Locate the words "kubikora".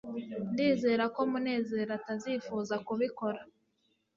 2.87-3.39